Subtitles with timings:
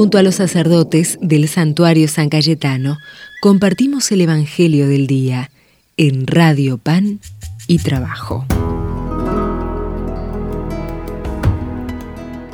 [0.00, 2.96] Junto a los sacerdotes del santuario San Cayetano,
[3.42, 5.50] compartimos el Evangelio del Día
[5.98, 7.20] en Radio Pan
[7.66, 8.46] y Trabajo.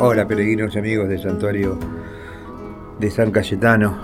[0.00, 1.78] Hola peregrinos y amigos del santuario
[2.98, 3.96] de San Cayetano.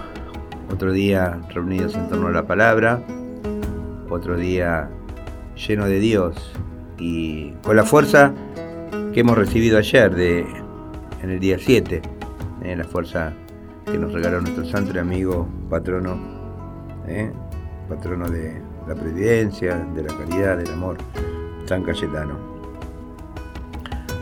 [0.72, 3.02] Otro día reunidos en torno a la palabra,
[4.08, 4.88] otro día
[5.56, 6.36] lleno de Dios
[6.96, 8.32] y con la fuerza
[9.12, 10.46] que hemos recibido ayer de,
[11.24, 12.02] en el día 7
[12.64, 13.32] eh, la fuerza
[13.86, 16.18] que nos regaló nuestro santo amigo patrono,
[17.06, 17.30] eh,
[17.88, 20.98] patrono de la previdencia, de la caridad, del amor,
[21.66, 22.36] San Cayetano.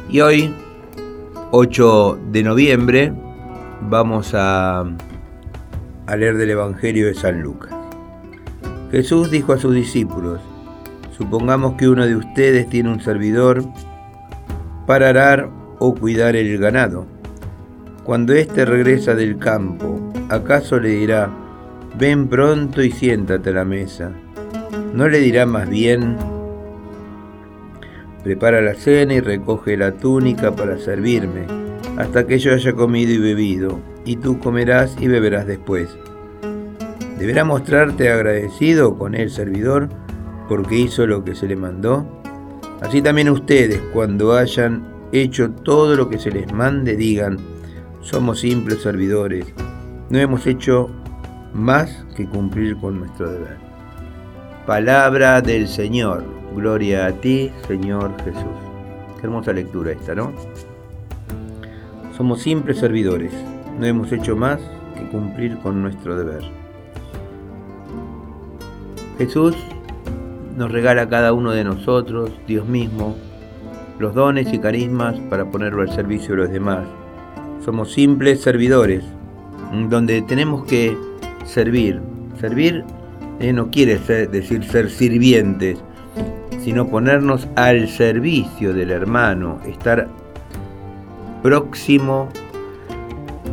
[0.08, 0.54] Y hoy,
[1.50, 3.12] 8 de noviembre,
[3.82, 4.80] vamos a,
[6.06, 7.72] a leer del Evangelio de San Lucas.
[8.90, 10.40] Jesús dijo a sus discípulos,
[11.16, 13.62] supongamos que uno de ustedes tiene un servidor
[14.86, 17.19] para arar o cuidar el ganado
[18.10, 21.30] cuando éste regresa del campo, ¿acaso le dirá,
[21.96, 24.10] ven pronto y siéntate a la mesa?
[24.92, 26.16] ¿No le dirá más bien,
[28.24, 31.46] prepara la cena y recoge la túnica para servirme,
[31.98, 35.96] hasta que yo haya comido y bebido, y tú comerás y beberás después?
[37.16, 39.88] ¿Deberá mostrarte agradecido con el servidor
[40.48, 42.04] porque hizo lo que se le mandó?
[42.80, 47.38] Así también ustedes, cuando hayan hecho todo lo que se les mande, digan,
[48.02, 49.46] somos simples servidores.
[50.08, 50.90] No hemos hecho
[51.52, 53.58] más que cumplir con nuestro deber.
[54.66, 56.24] Palabra del Señor.
[56.54, 58.42] Gloria a ti, Señor Jesús.
[59.20, 60.32] Qué hermosa lectura esta, ¿no?
[62.16, 63.32] Somos simples servidores.
[63.78, 64.60] No hemos hecho más
[64.96, 66.42] que cumplir con nuestro deber.
[69.18, 69.54] Jesús
[70.56, 73.16] nos regala a cada uno de nosotros, Dios mismo,
[73.98, 76.86] los dones y carismas para ponerlo al servicio de los demás
[77.64, 79.04] somos simples servidores,
[79.88, 80.96] donde tenemos que
[81.44, 82.00] servir.
[82.40, 82.84] Servir
[83.40, 85.78] eh, no quiere decir ser sirvientes,
[86.62, 90.08] sino ponernos al servicio del hermano, estar
[91.42, 92.28] próximo,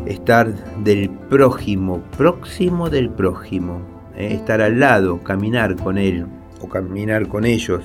[0.05, 3.81] estar del prójimo, próximo del prójimo,
[4.15, 6.25] eh, estar al lado, caminar con él
[6.61, 7.83] o caminar con ellos.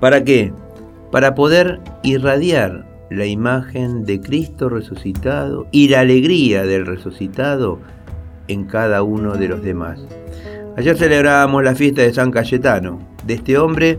[0.00, 0.52] ¿Para qué?
[1.10, 7.78] Para poder irradiar la imagen de Cristo resucitado y la alegría del resucitado
[8.48, 10.00] en cada uno de los demás.
[10.76, 13.98] Ayer celebrábamos la fiesta de San Cayetano, de este hombre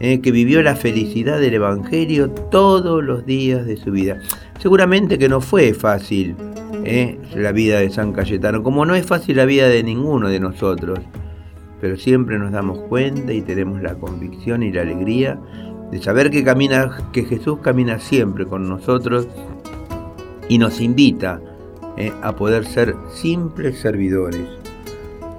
[0.00, 4.20] eh, que vivió la felicidad del Evangelio todos los días de su vida.
[4.60, 6.36] Seguramente que no fue fácil
[6.84, 10.40] eh, la vida de San Cayetano, como no es fácil la vida de ninguno de
[10.40, 11.00] nosotros,
[11.80, 15.38] pero siempre nos damos cuenta y tenemos la convicción y la alegría
[15.90, 19.28] de saber que, camina, que Jesús camina siempre con nosotros
[20.48, 21.40] y nos invita
[21.96, 24.42] eh, a poder ser simples servidores.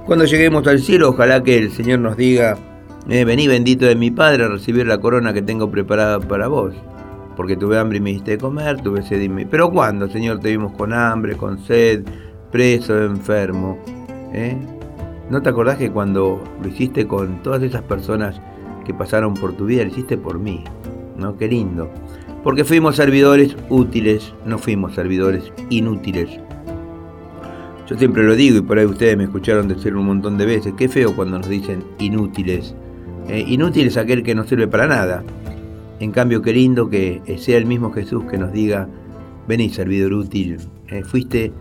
[0.05, 2.57] Cuando lleguemos al cielo, ojalá que el Señor nos diga,
[3.07, 6.73] eh, vení bendito de mi Padre a recibir la corona que tengo preparada para vos.
[7.35, 9.45] Porque tuve hambre y me diste de comer, tuve sed y me...
[9.45, 12.03] Pero ¿cuándo, Señor, te vimos con hambre, con sed,
[12.51, 13.77] preso, enfermo?
[14.33, 14.57] ¿Eh?
[15.29, 18.41] ¿No te acordás que cuando lo hiciste con todas esas personas
[18.85, 20.63] que pasaron por tu vida, lo hiciste por mí.
[21.17, 21.37] ¿No?
[21.37, 21.89] Qué lindo.
[22.43, 26.39] Porque fuimos servidores útiles, no fuimos servidores inútiles.
[27.87, 30.73] Yo siempre lo digo y por ahí ustedes me escucharon decirlo un montón de veces.
[30.77, 32.75] Qué feo cuando nos dicen inútiles.
[33.27, 35.23] Eh, inútil es aquel que no sirve para nada.
[35.99, 38.87] En cambio, qué lindo que sea el mismo Jesús que nos diga,
[39.47, 40.57] vení servidor útil.
[40.87, 41.51] Eh, fuiste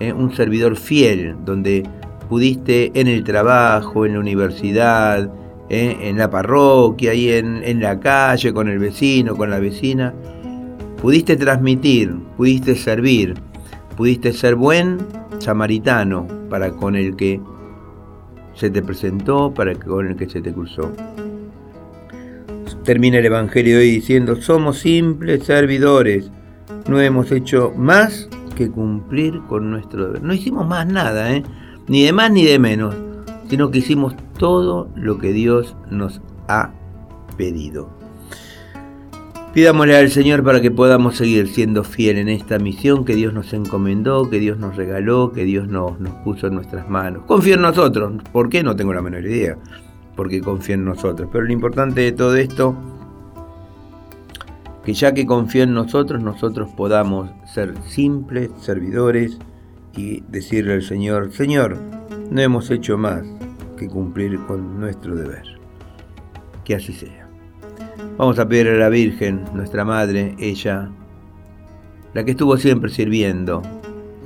[0.00, 1.84] eh, un servidor fiel, donde
[2.28, 5.30] pudiste en el trabajo, en la universidad,
[5.68, 10.14] en la parroquia, y en, la calle, con el vecino, con la vecina.
[11.00, 13.34] Pudiste transmitir, pudiste servir,
[13.96, 14.98] pudiste ser buen
[15.38, 17.40] samaritano para con el que
[18.54, 20.92] se te presentó, para con el que se te cruzó.
[22.84, 26.30] Termina el Evangelio hoy diciendo, somos simples servidores,
[26.88, 30.22] no hemos hecho más que cumplir con nuestro deber.
[30.22, 31.42] No hicimos más nada, ¿eh?
[31.88, 32.94] ni de más ni de menos
[33.48, 36.72] sino que hicimos todo lo que Dios nos ha
[37.36, 37.96] pedido.
[39.56, 43.54] Pidámosle al Señor para que podamos seguir siendo fieles en esta misión que Dios nos
[43.54, 47.22] encomendó, que Dios nos regaló, que Dios nos, nos puso en nuestras manos.
[47.26, 48.22] Confío en nosotros.
[48.32, 48.62] ¿Por qué?
[48.62, 49.56] No tengo la menor idea.
[50.14, 51.30] Porque confío en nosotros.
[51.32, 52.76] Pero lo importante de todo esto,
[54.84, 59.38] que ya que confío en nosotros, nosotros podamos ser simples servidores
[59.96, 61.78] y decirle al Señor, Señor,
[62.30, 63.24] no hemos hecho más
[63.76, 65.44] que cumplir con nuestro deber.
[66.64, 67.28] Que así sea.
[68.16, 70.90] Vamos a pedir a la Virgen, nuestra Madre, ella,
[72.14, 73.62] la que estuvo siempre sirviendo,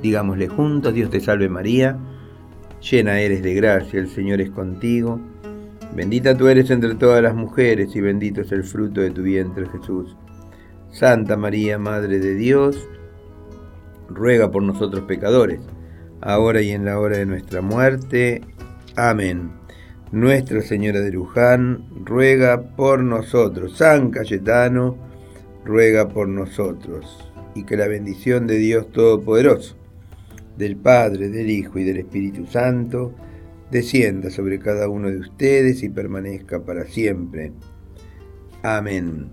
[0.01, 1.97] Digámosle juntos, Dios te salve María,
[2.81, 5.19] llena eres de gracia, el Señor es contigo.
[5.95, 9.67] Bendita tú eres entre todas las mujeres y bendito es el fruto de tu vientre
[9.69, 10.15] Jesús.
[10.91, 12.87] Santa María, Madre de Dios,
[14.09, 15.61] ruega por nosotros pecadores,
[16.19, 18.41] ahora y en la hora de nuestra muerte.
[18.95, 19.51] Amén.
[20.11, 23.77] Nuestra Señora de Luján, ruega por nosotros.
[23.77, 24.97] San Cayetano,
[25.63, 27.31] ruega por nosotros.
[27.55, 29.75] Y que la bendición de Dios Todopoderoso,
[30.57, 33.13] del Padre, del Hijo y del Espíritu Santo,
[33.71, 37.53] descienda sobre cada uno de ustedes y permanezca para siempre.
[38.63, 39.29] Amén.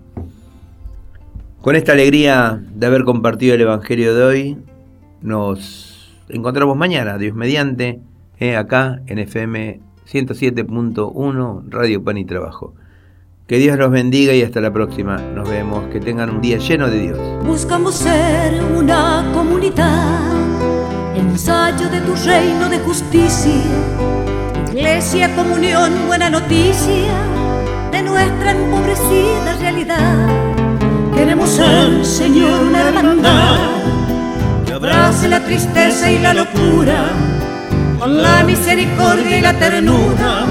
[1.61, 4.59] Con esta alegría de haber compartido el Evangelio de hoy,
[5.21, 8.01] nos encontramos mañana, Dios mediante,
[8.41, 9.81] eh, acá en FM
[10.11, 12.75] 107.1 Radio Pan y Trabajo.
[13.47, 15.17] Que Dios los bendiga y hasta la próxima.
[15.17, 15.87] Nos vemos.
[15.91, 17.19] Que tengan un día lleno de Dios.
[17.45, 23.63] Buscamos ser una comunidad, ensayo de tu reino de justicia,
[24.71, 27.15] iglesia, comunión, buena noticia
[27.91, 30.29] de nuestra empobrecida realidad.
[31.15, 33.59] Queremos ser, Señor, una hermandad
[34.67, 37.13] que abrace la tristeza y la locura
[38.09, 40.47] la misericordia y la ternura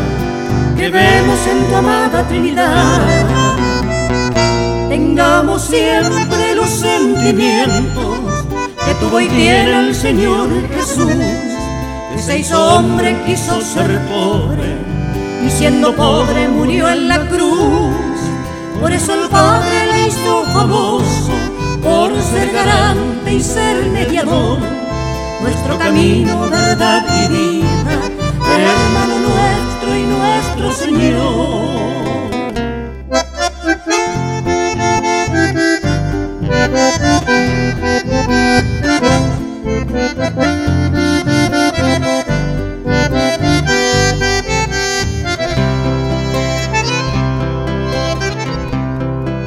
[0.78, 3.26] que vemos en tu amada Trinidad.
[4.90, 8.20] Tengamos siempre los sentimientos
[8.86, 11.12] que tuvo y tiene el Señor Jesús,
[12.14, 14.78] que se hizo hombre, quiso ser pobre,
[15.46, 17.96] y siendo pobre murió en la cruz.
[18.80, 21.32] Por eso el Padre le hizo famoso,
[21.84, 24.60] por ser garante y ser mediador,
[25.42, 28.02] nuestro camino, verdad y vida,
[28.56, 31.98] hermano nuestro y nuestro Señor.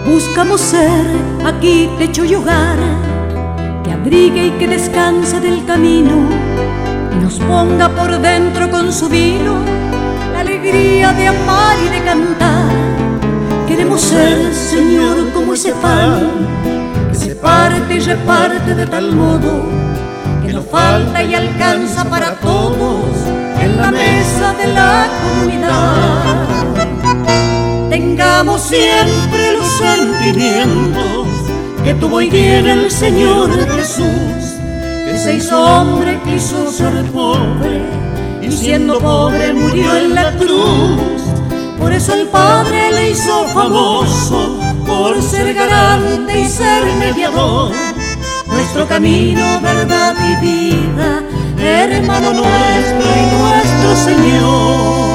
[0.06, 1.06] Buscamos ser
[1.44, 2.78] aquí techo y hogar,
[3.84, 6.28] que abrigue y que descanse del camino,
[7.12, 9.80] y nos ponga por dentro con su vino
[10.40, 12.70] alegría de amar y de cantar.
[13.68, 16.30] Queremos ser, Señor, como ese pan
[17.08, 19.64] que se parte y reparte de tal modo
[20.44, 23.04] que no falta y alcanza para todos
[23.60, 26.36] en la mesa de la comunidad.
[27.90, 31.19] Tengamos siempre los sentimientos
[31.84, 34.58] que tuvo y tiene el Señor Jesús,
[35.06, 37.82] que se hizo hombre, quiso ser pobre,
[38.42, 41.22] y siendo pobre murió en la cruz.
[41.78, 47.72] Por eso el Padre le hizo famoso, por ser grande y ser mediador.
[48.46, 51.22] Nuestro camino, verdad y vida,
[51.58, 55.09] hermano nuestro y nuestro Señor.